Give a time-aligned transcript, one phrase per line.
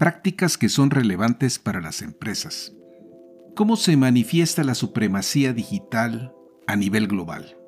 [0.00, 2.72] prácticas que son relevantes para las empresas.
[3.54, 6.32] ¿Cómo se manifiesta la supremacía digital
[6.66, 7.58] a nivel global?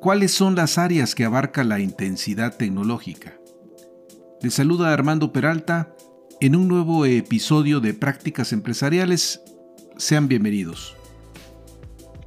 [0.00, 3.38] ¿Cuáles son las áreas que abarca la intensidad tecnológica?
[4.42, 5.94] Les saluda Armando Peralta
[6.40, 9.40] en un nuevo episodio de Prácticas Empresariales.
[9.98, 10.96] Sean bienvenidos.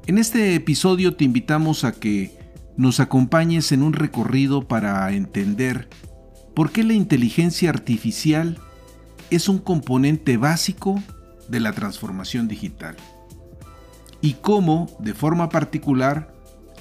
[0.07, 2.37] En este episodio te invitamos a que
[2.77, 5.89] nos acompañes en un recorrido para entender
[6.55, 8.61] por qué la inteligencia artificial
[9.29, 11.01] es un componente básico
[11.47, 12.95] de la transformación digital
[14.23, 16.33] y cómo, de forma particular,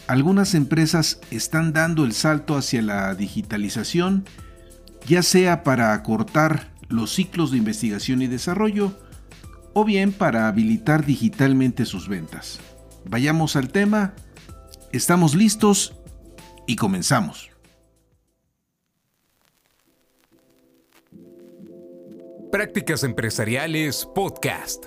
[0.06, 4.24] algunas empresas están dando el salto hacia la digitalización,
[5.09, 8.96] ya sea para acortar los ciclos de investigación y desarrollo
[9.73, 12.60] o bien para habilitar digitalmente sus ventas.
[13.04, 14.15] Vayamos al tema,
[14.93, 15.95] estamos listos
[16.68, 17.52] y comenzamos.
[22.52, 24.84] Prácticas Empresariales Podcast.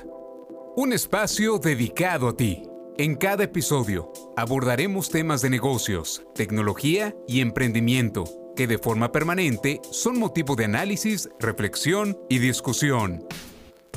[0.76, 2.62] Un espacio dedicado a ti.
[3.00, 10.20] En cada episodio abordaremos temas de negocios, tecnología y emprendimiento que de forma permanente son
[10.20, 13.26] motivo de análisis, reflexión y discusión.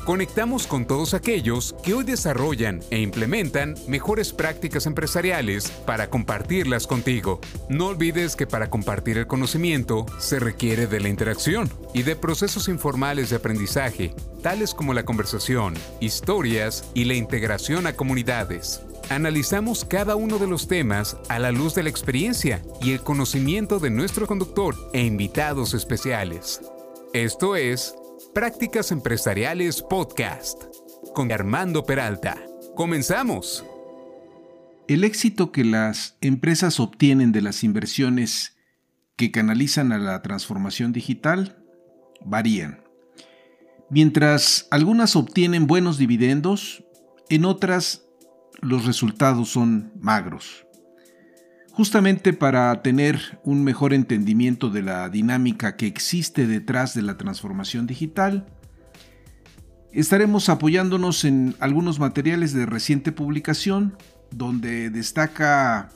[0.09, 7.43] Conectamos con todos aquellos que hoy desarrollan e implementan mejores prácticas empresariales para compartirlas contigo.
[7.69, 12.69] No olvides que para compartir el conocimiento se requiere de la interacción y de procesos
[12.69, 18.81] informales de aprendizaje, tales como la conversación, historias y la integración a comunidades.
[19.11, 23.79] Analizamos cada uno de los temas a la luz de la experiencia y el conocimiento
[23.79, 26.63] de nuestro conductor e invitados especiales.
[27.13, 27.95] Esto es
[28.39, 30.63] Prácticas Empresariales Podcast
[31.13, 32.41] con Armando Peralta.
[32.77, 33.65] Comenzamos.
[34.87, 38.57] El éxito que las empresas obtienen de las inversiones
[39.17, 41.65] que canalizan a la transformación digital
[42.25, 42.85] varían.
[43.91, 46.85] Mientras algunas obtienen buenos dividendos,
[47.31, 48.07] en otras
[48.61, 50.68] los resultados son magros.
[51.79, 57.87] Justamente para tener un mejor entendimiento de la dinámica que existe detrás de la transformación
[57.87, 58.49] digital,
[59.93, 63.97] estaremos apoyándonos en algunos materiales de reciente publicación,
[64.33, 65.91] donde destaca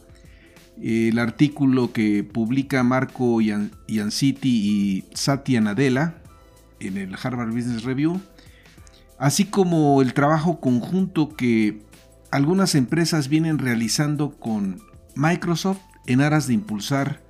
[0.80, 6.22] eh, el artículo que publica Marco Ianciti y Satya Nadella
[6.78, 8.20] en el Harvard Business Review,
[9.18, 11.82] así como el trabajo conjunto que
[12.30, 17.22] algunas empresas vienen realizando con Microsoft en aras de impulsar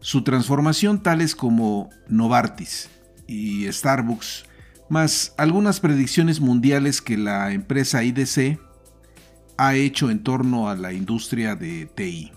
[0.00, 2.88] su transformación tales como Novartis
[3.26, 4.44] y Starbucks,
[4.88, 8.58] más algunas predicciones mundiales que la empresa IDC
[9.56, 12.32] ha hecho en torno a la industria de TI.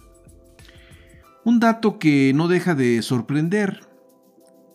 [1.45, 3.81] Un dato que no deja de sorprender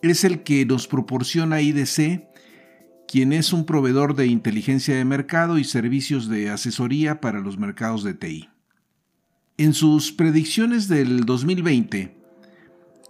[0.01, 2.27] es el que nos proporciona IDC,
[3.07, 8.03] quien es un proveedor de inteligencia de mercado y servicios de asesoría para los mercados
[8.03, 8.49] de TI.
[9.59, 12.15] En sus predicciones del 2020,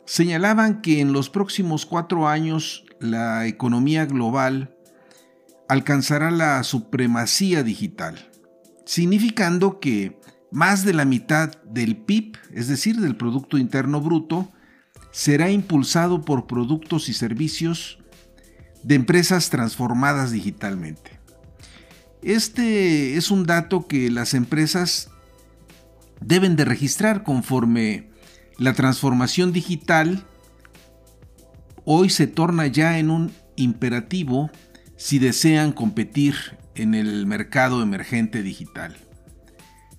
[0.05, 4.75] señalaban que en los próximos cuatro años la economía global
[5.67, 8.31] alcanzará la supremacía digital,
[8.83, 10.19] significando que
[10.51, 14.51] más de la mitad del PIB, es decir, del Producto Interno Bruto,
[15.11, 17.99] será impulsado por productos y servicios
[18.81, 21.19] de empresas transformadas digitalmente.
[22.23, 25.11] Este es un dato que las empresas
[26.21, 28.09] deben de registrar conforme
[28.57, 30.25] la transformación digital
[31.85, 34.51] hoy se torna ya en un imperativo
[34.95, 36.35] si desean competir
[36.75, 38.95] en el mercado emergente digital.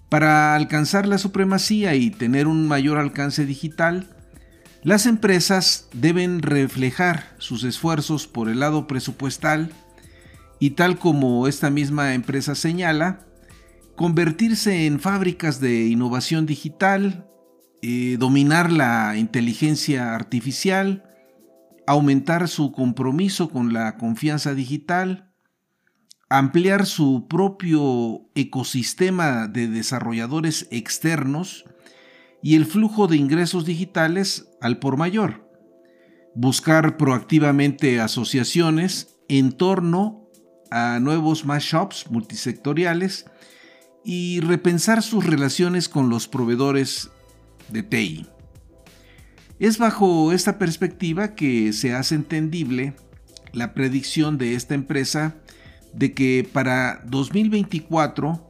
[0.08, 4.08] Para alcanzar la supremacía y tener un mayor alcance digital,
[4.82, 9.72] las empresas deben reflejar sus esfuerzos por el lado presupuestal
[10.58, 13.26] y tal como esta misma empresa señala,
[14.00, 17.28] convertirse en fábricas de innovación digital,
[17.82, 21.04] eh, dominar la inteligencia artificial,
[21.86, 25.34] aumentar su compromiso con la confianza digital,
[26.30, 31.66] ampliar su propio ecosistema de desarrolladores externos
[32.42, 35.46] y el flujo de ingresos digitales al por mayor,
[36.34, 40.26] buscar proactivamente asociaciones en torno
[40.70, 43.26] a nuevos mashups multisectoriales
[44.04, 47.10] y repensar sus relaciones con los proveedores
[47.68, 48.26] de TI.
[49.58, 52.94] Es bajo esta perspectiva que se hace entendible
[53.52, 55.36] la predicción de esta empresa
[55.92, 58.48] de que para 2024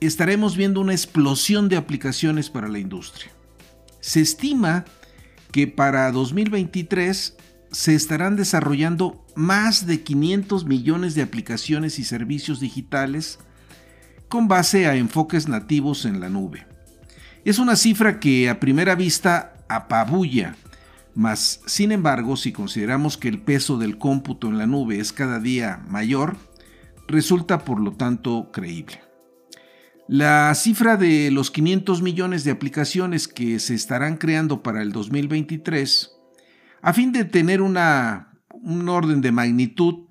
[0.00, 3.32] estaremos viendo una explosión de aplicaciones para la industria.
[4.00, 4.84] Se estima
[5.50, 7.36] que para 2023
[7.70, 13.38] se estarán desarrollando más de 500 millones de aplicaciones y servicios digitales
[14.34, 16.66] con base a enfoques nativos en la nube.
[17.44, 20.56] Es una cifra que a primera vista apabulla,
[21.14, 25.38] mas sin embargo si consideramos que el peso del cómputo en la nube es cada
[25.38, 26.36] día mayor,
[27.06, 29.02] resulta por lo tanto creíble.
[30.08, 36.10] La cifra de los 500 millones de aplicaciones que se estarán creando para el 2023,
[36.82, 40.08] a fin de tener una, un orden de magnitud,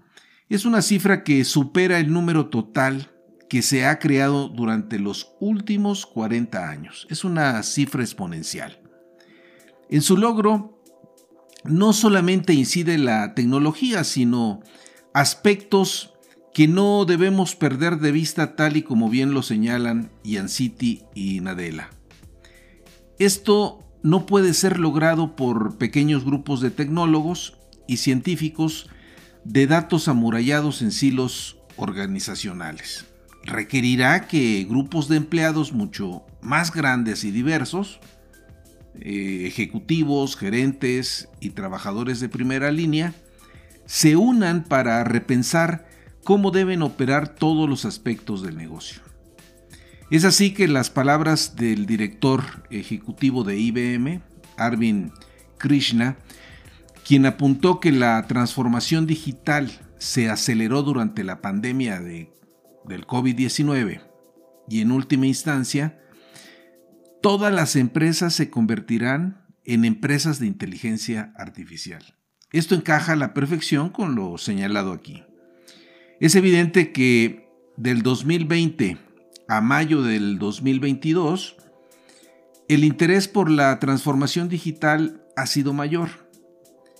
[0.47, 3.09] es una cifra que supera el número total
[3.53, 7.05] que se ha creado durante los últimos 40 años.
[7.11, 8.79] Es una cifra exponencial.
[9.91, 10.81] En su logro,
[11.63, 14.61] no solamente incide la tecnología, sino
[15.13, 16.15] aspectos
[16.51, 21.39] que no debemos perder de vista tal y como bien lo señalan Ian City y
[21.41, 21.91] Nadella.
[23.19, 28.89] Esto no puede ser logrado por pequeños grupos de tecnólogos y científicos
[29.43, 33.12] de datos amurallados en silos organizacionales.
[33.43, 37.99] Requerirá que grupos de empleados mucho más grandes y diversos,
[38.99, 43.13] eh, ejecutivos, gerentes y trabajadores de primera línea,
[43.85, 45.87] se unan para repensar
[46.23, 49.01] cómo deben operar todos los aspectos del negocio.
[50.09, 54.21] Es así que las palabras del director ejecutivo de IBM,
[54.57, 55.11] Arvind
[55.57, 56.17] Krishna,
[57.03, 62.31] quien apuntó que la transformación digital se aceleró durante la pandemia de,
[62.85, 64.01] del COVID-19
[64.67, 65.99] y en última instancia,
[67.21, 72.15] todas las empresas se convertirán en empresas de inteligencia artificial.
[72.51, 75.23] Esto encaja a la perfección con lo señalado aquí.
[76.19, 78.97] Es evidente que del 2020
[79.47, 81.57] a mayo del 2022,
[82.69, 86.09] el interés por la transformación digital ha sido mayor.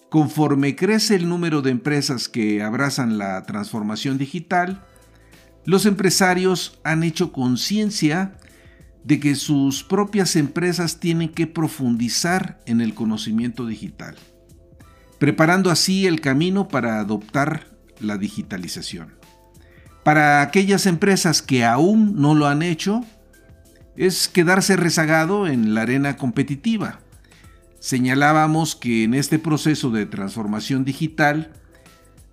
[0.09, 4.85] Conforme crece el número de empresas que abrazan la transformación digital,
[5.65, 8.35] los empresarios han hecho conciencia
[9.03, 14.15] de que sus propias empresas tienen que profundizar en el conocimiento digital,
[15.19, 17.67] preparando así el camino para adoptar
[17.99, 19.15] la digitalización.
[20.03, 23.05] Para aquellas empresas que aún no lo han hecho,
[23.95, 26.99] es quedarse rezagado en la arena competitiva.
[27.79, 31.51] Señalábamos que en este proceso de transformación digital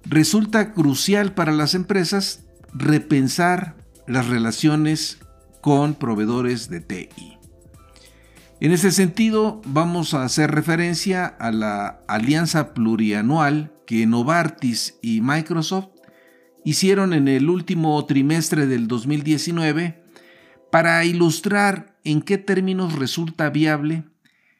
[0.04, 3.76] resulta crucial para las empresas repensar
[4.06, 5.18] las relaciones
[5.60, 7.38] con proveedores de TI.
[8.60, 15.88] En ese sentido, vamos a hacer referencia a la alianza plurianual que Novartis y Microsoft
[16.64, 20.04] hicieron en el último trimestre del 2019
[20.70, 24.04] para ilustrar en qué términos resulta viable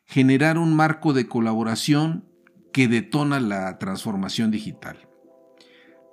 [0.07, 2.25] generar un marco de colaboración
[2.73, 5.09] que detona la transformación digital.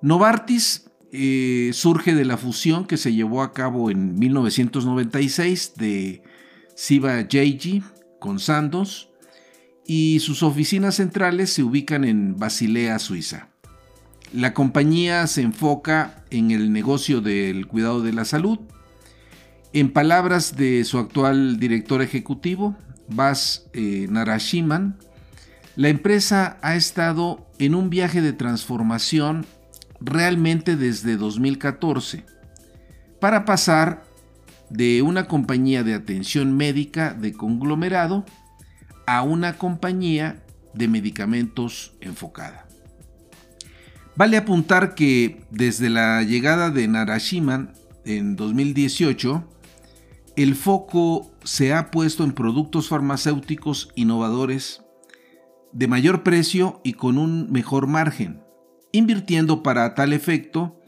[0.02, 6.22] Novartis eh, surge de la fusión que se llevó a cabo en 1996 de
[6.76, 7.82] Siva JG
[8.20, 9.10] con Sandoz
[9.88, 13.50] y sus oficinas centrales se ubican en Basilea, Suiza.
[14.32, 18.60] La compañía se enfoca en el negocio del cuidado de la salud.
[19.74, 22.78] En palabras de su actual director ejecutivo,
[23.08, 25.00] Bas eh, Narashiman,
[25.76, 29.48] la empresa ha estado en un viaje de transformación
[30.00, 32.26] realmente desde 2014
[33.20, 34.04] para pasar
[34.70, 38.26] de una compañía de atención médica de conglomerado
[39.06, 40.44] a una compañía
[40.74, 42.68] de medicamentos enfocada.
[44.16, 49.48] Vale apuntar que desde la llegada de Narashiman en 2018,
[50.36, 54.82] el foco se ha puesto en productos farmacéuticos innovadores
[55.72, 58.42] de mayor precio y con un mejor margen,
[58.92, 60.80] invirtiendo para tal efecto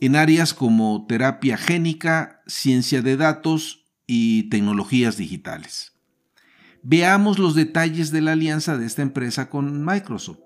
[0.00, 5.92] en áreas como terapia génica, ciencia de datos y tecnologías digitales.
[6.82, 10.38] Veamos los detalles de la alianza de esta empresa con Microsoft.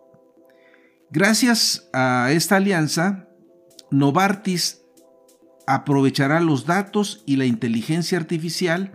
[1.10, 3.28] Gracias a esta alianza,
[3.90, 4.82] Novartis
[5.66, 8.92] aprovechará los datos y la inteligencia artificial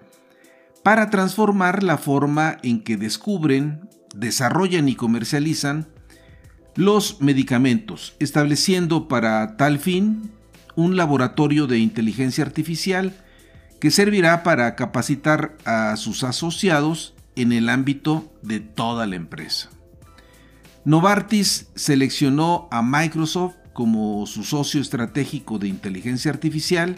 [0.84, 5.88] para transformar la forma en que descubren, desarrollan y comercializan
[6.80, 10.32] los medicamentos, estableciendo para tal fin
[10.78, 13.14] un laboratorio de inteligencia artificial
[13.82, 19.70] que servirá para capacitar a sus asociados en el ámbito de toda la empresa.
[20.86, 26.96] Novartis seleccionó a Microsoft como su socio estratégico de inteligencia artificial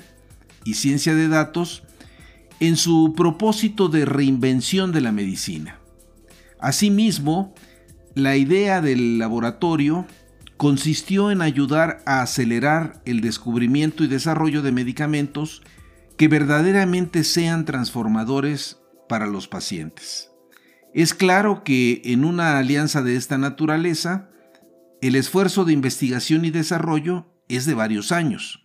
[0.63, 1.81] y ciencia de datos
[2.59, 5.79] en su propósito de reinvención de la medicina.
[6.59, 7.55] Asimismo,
[8.15, 10.05] la idea del laboratorio
[10.57, 15.63] consistió en ayudar a acelerar el descubrimiento y desarrollo de medicamentos
[16.17, 20.29] que verdaderamente sean transformadores para los pacientes.
[20.93, 24.29] Es claro que en una alianza de esta naturaleza,
[25.01, 28.63] el esfuerzo de investigación y desarrollo es de varios años.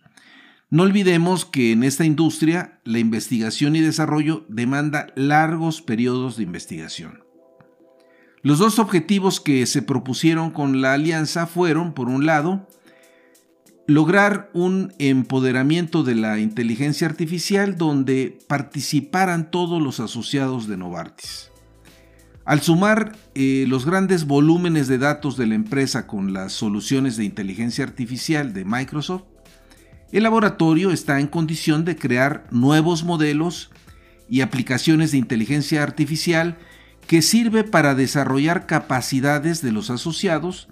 [0.69, 7.26] No olvidemos que en esta industria la investigación y desarrollo demanda largos periodos de investigación.
[8.47, 12.65] Los dos objetivos que se propusieron con la alianza fueron, por un lado,
[13.87, 21.51] lograr un empoderamiento de la inteligencia artificial donde participaran todos los asociados de Novartis.
[22.45, 27.25] Al sumar eh, los grandes volúmenes de datos de la empresa con las soluciones de
[27.25, 29.23] inteligencia artificial de Microsoft,
[30.13, 33.71] el laboratorio está en condición de crear nuevos modelos
[34.29, 36.57] y aplicaciones de inteligencia artificial
[37.07, 40.67] que sirve para desarrollar capacidades de los asociados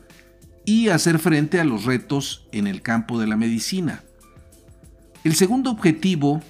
[0.66, 4.04] y hacer frente a los retos en el campo de la medicina.
[5.24, 6.42] El segundo objetivo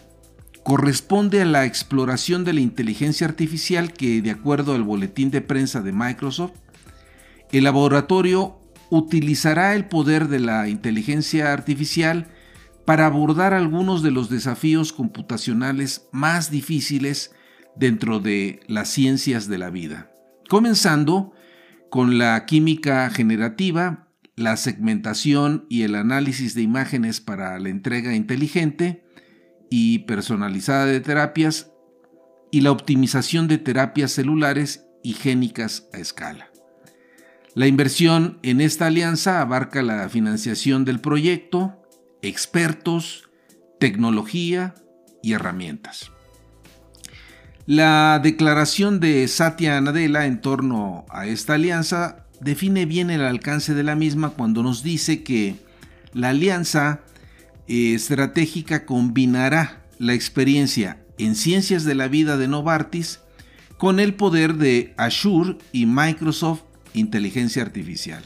[0.64, 5.82] corresponde a la exploración de la inteligencia artificial que, de acuerdo al boletín de prensa
[5.82, 6.54] de Microsoft,
[7.52, 8.58] el laboratorio
[8.90, 12.28] utilizará el poder de la inteligencia artificial
[12.86, 17.32] para abordar algunos de los desafíos computacionales más difíciles
[17.76, 20.12] dentro de las ciencias de la vida,
[20.50, 21.34] comenzando
[21.90, 29.06] con la química generativa, la segmentación y el análisis de imágenes para la entrega inteligente,
[29.70, 31.72] y personalizada de terapias
[32.52, 36.50] y la optimización de terapias celulares y génicas a escala.
[37.54, 41.82] La inversión en esta alianza abarca la financiación del proyecto,
[42.22, 43.30] expertos,
[43.80, 44.76] tecnología
[45.22, 46.12] y herramientas.
[47.68, 53.82] La declaración de Satya Nadella en torno a esta alianza define bien el alcance de
[53.82, 55.56] la misma cuando nos dice que
[56.14, 57.00] la alianza
[57.68, 63.22] estratégica combinará la experiencia en ciencias de la vida de Novartis
[63.78, 66.62] con el poder de Azure y Microsoft
[66.94, 68.24] Inteligencia Artificial.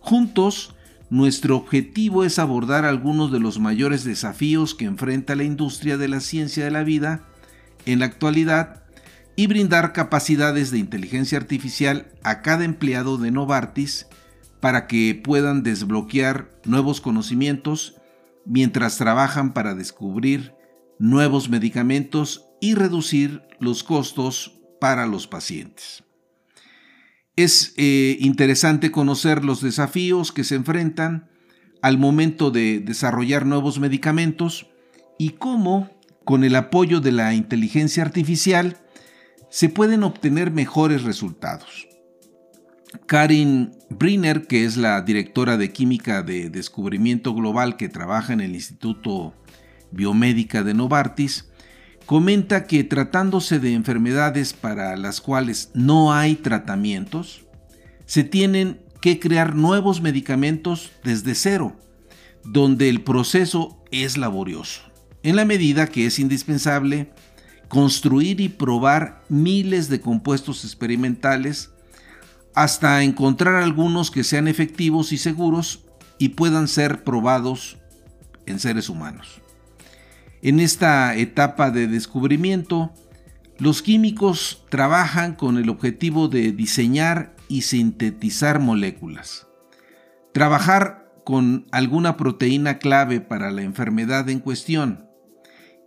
[0.00, 0.74] Juntos,
[1.10, 6.20] nuestro objetivo es abordar algunos de los mayores desafíos que enfrenta la industria de la
[6.20, 7.26] ciencia de la vida
[7.86, 8.82] en la actualidad
[9.36, 14.06] y brindar capacidades de inteligencia artificial a cada empleado de Novartis
[14.60, 17.96] para que puedan desbloquear nuevos conocimientos
[18.44, 20.54] mientras trabajan para descubrir
[20.98, 26.02] nuevos medicamentos y reducir los costos para los pacientes.
[27.36, 31.30] Es eh, interesante conocer los desafíos que se enfrentan
[31.82, 34.66] al momento de desarrollar nuevos medicamentos
[35.18, 35.90] y cómo,
[36.28, 38.76] con el apoyo de la inteligencia artificial,
[39.48, 41.88] se pueden obtener mejores resultados.
[43.06, 48.54] Karin Briner, que es la directora de Química de Descubrimiento Global que trabaja en el
[48.54, 49.32] Instituto
[49.90, 51.48] Biomédica de Novartis,
[52.04, 57.46] comenta que tratándose de enfermedades para las cuales no hay tratamientos,
[58.04, 61.74] se tienen que crear nuevos medicamentos desde cero,
[62.44, 64.82] donde el proceso es laborioso,
[65.28, 67.12] en la medida que es indispensable
[67.68, 71.70] construir y probar miles de compuestos experimentales
[72.54, 75.84] hasta encontrar algunos que sean efectivos y seguros
[76.16, 77.76] y puedan ser probados
[78.46, 79.42] en seres humanos.
[80.40, 82.94] En esta etapa de descubrimiento,
[83.58, 89.46] los químicos trabajan con el objetivo de diseñar y sintetizar moléculas.
[90.32, 95.07] Trabajar con alguna proteína clave para la enfermedad en cuestión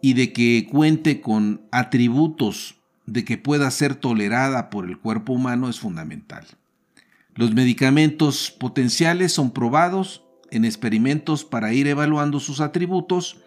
[0.01, 5.69] y de que cuente con atributos de que pueda ser tolerada por el cuerpo humano
[5.69, 6.45] es fundamental.
[7.35, 13.37] Los medicamentos potenciales son probados en experimentos para ir evaluando sus atributos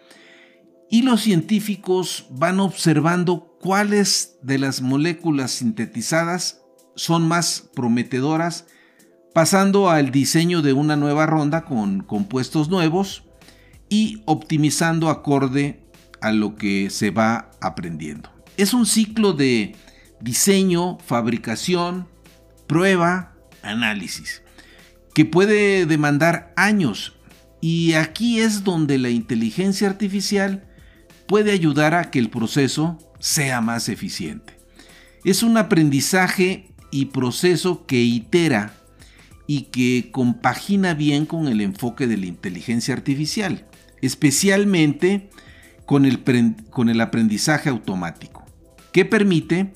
[0.89, 6.61] y los científicos van observando cuáles de las moléculas sintetizadas
[6.95, 8.67] son más prometedoras,
[9.33, 13.23] pasando al diseño de una nueva ronda con compuestos nuevos
[13.89, 15.84] y optimizando acorde
[16.25, 18.31] a lo que se va aprendiendo.
[18.57, 19.75] Es un ciclo de
[20.19, 22.07] diseño, fabricación,
[22.65, 24.41] prueba, análisis,
[25.13, 27.13] que puede demandar años.
[27.61, 30.67] Y aquí es donde la inteligencia artificial
[31.27, 34.57] puede ayudar a que el proceso sea más eficiente.
[35.23, 38.73] Es un aprendizaje y proceso que itera
[39.45, 43.67] y que compagina bien con el enfoque de la inteligencia artificial,
[44.01, 45.29] especialmente
[45.85, 48.45] con el, aprendizaje automático,
[48.91, 49.73] que permite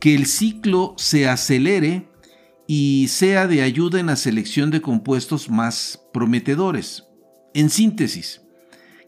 [0.00, 2.08] que el ciclo se acelere
[2.66, 7.04] y sea de ayuda en la selección de compuestos más prometedores.
[7.54, 8.42] En síntesis,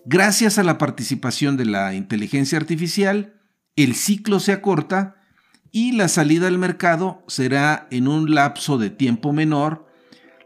[0.04, 3.34] gracias a la participación de la inteligencia artificial,
[3.74, 5.16] el ciclo se acorta
[5.72, 9.86] y la salida al mercado será en un lapso de tiempo menor,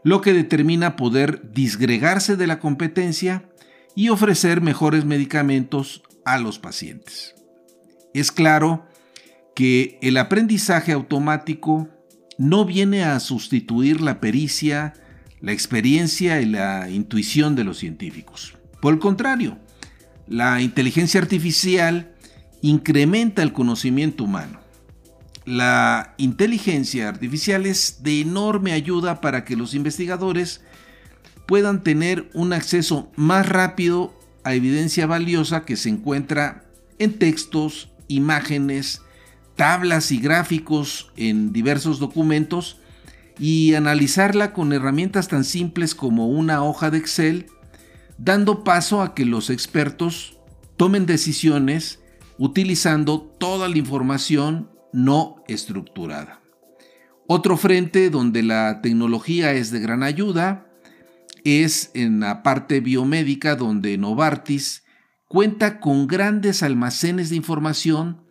[0.03, 3.50] lo que determina poder disgregarse de la competencia
[3.95, 7.35] y ofrecer mejores medicamentos a los pacientes.
[8.13, 8.85] Es claro
[9.55, 11.89] que el aprendizaje automático
[12.37, 14.93] no viene a sustituir la pericia,
[15.41, 18.55] la experiencia y la intuición de los científicos.
[18.81, 19.57] Por el contrario,
[20.27, 22.15] la inteligencia artificial
[22.61, 24.59] incrementa el conocimiento humano.
[25.45, 30.61] La inteligencia artificial es de enorme ayuda para que los investigadores
[31.51, 36.63] puedan tener un acceso más rápido a evidencia valiosa que se encuentra
[36.97, 39.01] en textos, imágenes,
[39.57, 42.79] tablas y gráficos en diversos documentos
[43.37, 47.47] y analizarla con herramientas tan simples como una hoja de Excel,
[48.17, 50.37] dando paso a que los expertos
[50.77, 51.99] tomen decisiones
[52.37, 56.39] utilizando toda la información no estructurada.
[57.27, 60.70] Otro frente donde la tecnología es de gran ayuda
[61.43, 64.83] es en la parte biomédica donde Novartis
[65.27, 68.23] cuenta con grandes almacenes de información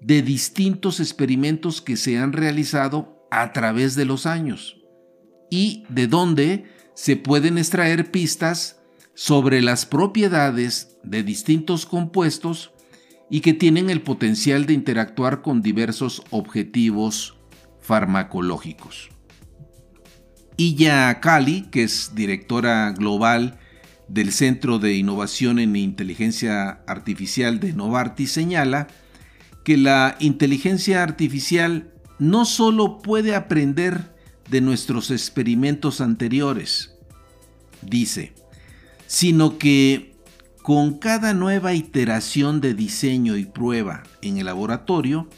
[0.00, 4.76] de distintos experimentos que se han realizado a través de los años
[5.50, 8.80] y de donde se pueden extraer pistas
[9.14, 12.72] sobre las propiedades de distintos compuestos
[13.30, 17.36] y que tienen el potencial de interactuar con diversos objetivos
[17.80, 19.10] farmacológicos.
[20.56, 23.58] Iya Kali, que es directora global
[24.08, 28.88] del Centro de Innovación en Inteligencia Artificial de Novartis, señala
[29.64, 34.12] que la inteligencia artificial no solo puede aprender
[34.50, 36.94] de nuestros experimentos anteriores,
[37.80, 38.34] dice,
[39.06, 40.14] sino que
[40.62, 45.28] con cada nueva iteración de diseño y prueba en el laboratorio,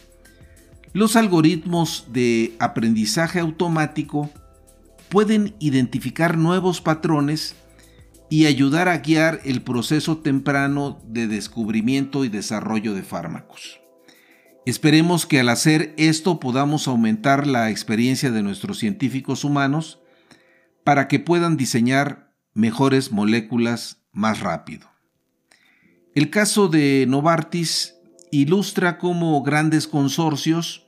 [0.92, 4.30] los algoritmos de aprendizaje automático
[5.14, 7.54] pueden identificar nuevos patrones
[8.28, 13.80] y ayudar a guiar el proceso temprano de descubrimiento y desarrollo de fármacos.
[14.66, 20.00] Esperemos que al hacer esto podamos aumentar la experiencia de nuestros científicos humanos
[20.82, 24.90] para que puedan diseñar mejores moléculas más rápido.
[26.16, 27.94] El caso de Novartis
[28.32, 30.83] ilustra cómo grandes consorcios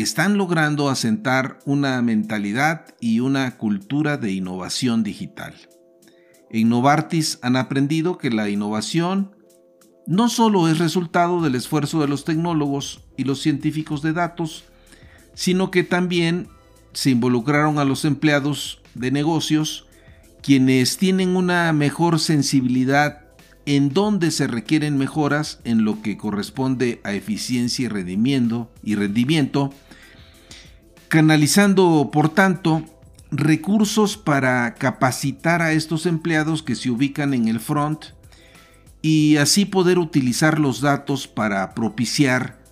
[0.00, 5.54] están logrando asentar una mentalidad y una cultura de innovación digital.
[6.50, 9.36] En Novartis han aprendido que la innovación
[10.06, 14.64] no solo es resultado del esfuerzo de los tecnólogos y los científicos de datos,
[15.34, 16.48] sino que también
[16.92, 19.86] se involucraron a los empleados de negocios,
[20.42, 23.21] quienes tienen una mejor sensibilidad
[23.66, 29.72] en donde se requieren mejoras en lo que corresponde a eficiencia y rendimiento, y rendimiento
[31.12, 32.86] canalizando, por tanto,
[33.30, 38.06] recursos para capacitar a estos empleados que se ubican en el front
[39.02, 42.62] y así poder utilizar los datos para propiciar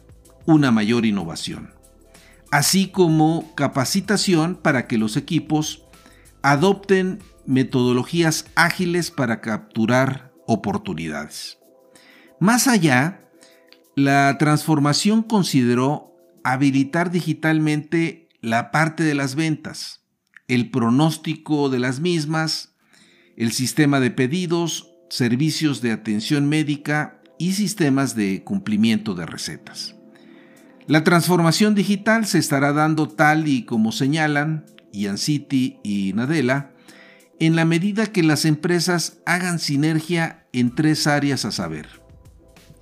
[0.46, 1.74] una mayor innovación,
[2.50, 5.82] así como capacitación para que los equipos
[6.40, 11.58] adopten metodologías ágiles para capturar oportunidades.
[12.40, 13.30] Más allá,
[13.94, 20.00] la transformación consideró habilitar digitalmente la parte de las ventas,
[20.48, 22.74] el pronóstico de las mismas,
[23.36, 29.96] el sistema de pedidos servicios de atención médica y sistemas de cumplimiento de recetas.
[30.86, 36.72] La transformación digital se estará dando tal y como señalan Ian City y Nadella,
[37.40, 41.88] en la medida que las empresas hagan sinergia en tres áreas a saber.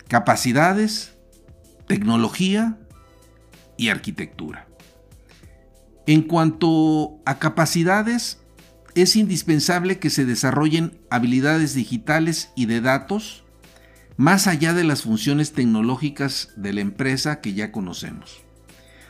[0.08, 1.14] Capacidades,
[1.86, 2.76] tecnología
[3.76, 4.66] y arquitectura.
[6.06, 8.38] En cuanto a capacidades,
[8.94, 13.44] es indispensable que se desarrollen habilidades digitales y de datos
[14.16, 18.42] más allá de las funciones tecnológicas de la empresa que ya conocemos.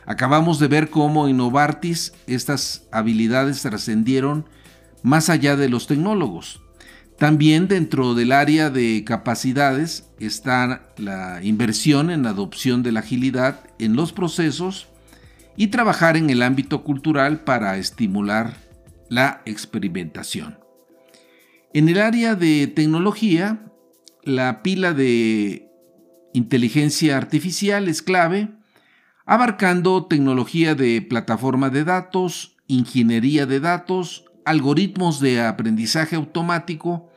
[0.05, 4.45] Acabamos de ver cómo en Novartis estas habilidades trascendieron
[5.03, 6.61] más allá de los tecnólogos.
[7.17, 13.59] También dentro del área de capacidades está la inversión en la adopción de la agilidad
[13.77, 14.87] en los procesos
[15.57, 18.55] y trabajar en el ámbito cultural para estimular
[19.09, 20.59] la experimentación.
[21.73, 23.65] En el área de tecnología,
[24.23, 25.69] la pila de
[26.33, 28.49] inteligencia artificial es clave,
[29.25, 37.09] abarcando tecnología de plataforma de datos, ingeniería de datos, algoritmos de aprendizaje automático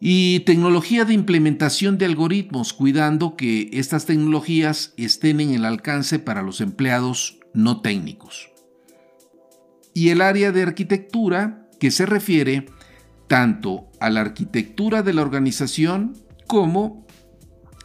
[0.00, 6.42] y tecnología de implementación de algoritmos, cuidando que estas tecnologías estén en el alcance para
[6.42, 8.48] los empleados no técnicos.
[9.92, 12.66] Y el área de arquitectura, que se refiere
[13.26, 16.16] tanto a la arquitectura de la organización
[16.46, 17.06] como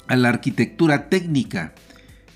[0.07, 1.75] a la arquitectura técnica,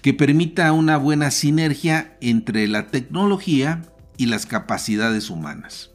[0.02, 3.82] que permita una buena sinergia entre la tecnología
[4.18, 5.92] y las capacidades humanas.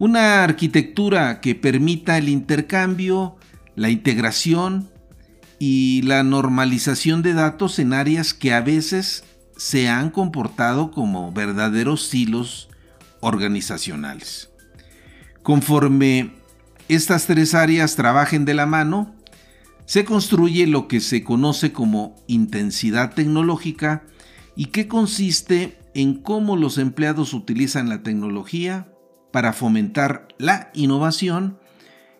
[0.00, 3.36] Una arquitectura que permita el intercambio,
[3.74, 4.88] la integración
[5.58, 9.24] y la normalización de datos en áreas que a veces
[9.56, 12.68] se han comportado como verdaderos silos
[13.18, 14.50] organizacionales.
[15.42, 16.32] Conforme
[16.88, 19.16] estas tres áreas trabajen de la mano,
[19.84, 24.04] se construye lo que se conoce como intensidad tecnológica
[24.54, 28.86] y que consiste en cómo los empleados utilizan la tecnología
[29.32, 31.58] para fomentar la innovación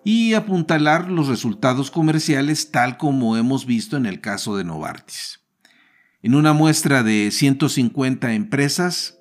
[0.05, 5.41] y apuntalar los resultados comerciales tal como hemos visto en el caso de Novartis.
[6.23, 9.19] En una muestra de 150 empresas,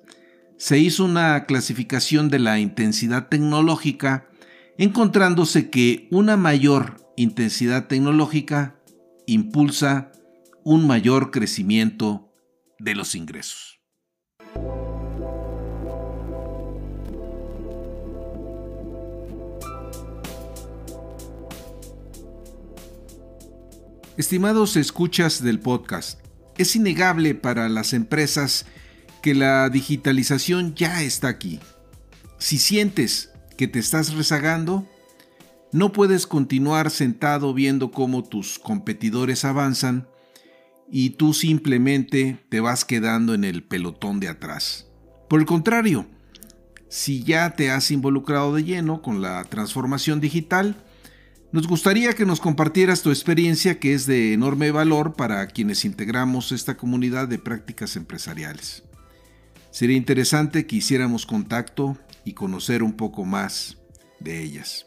[0.56, 4.28] se hizo una clasificación de la intensidad tecnológica,
[4.76, 8.80] encontrándose que una mayor intensidad tecnológica
[9.26, 10.10] impulsa
[10.64, 12.32] un mayor crecimiento
[12.78, 13.80] de los ingresos.
[24.18, 26.18] Estimados escuchas del podcast,
[26.56, 28.66] es innegable para las empresas
[29.22, 31.60] que la digitalización ya está aquí.
[32.36, 34.88] Si sientes que te estás rezagando,
[35.70, 40.08] no puedes continuar sentado viendo cómo tus competidores avanzan
[40.90, 44.88] y tú simplemente te vas quedando en el pelotón de atrás.
[45.28, 46.06] Por el contrario,
[46.88, 50.74] si ya te has involucrado de lleno con la transformación digital,
[51.50, 56.52] nos gustaría que nos compartieras tu experiencia que es de enorme valor para quienes integramos
[56.52, 58.84] esta comunidad de prácticas empresariales.
[59.70, 63.78] Sería interesante que hiciéramos contacto y conocer un poco más
[64.20, 64.84] de ellas.